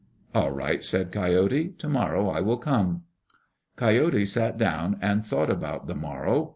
[0.33, 1.75] "All right," said Coyote.
[1.77, 3.03] "To morrow I will come."
[3.75, 6.49] Coyote sat down and thought about the morrow.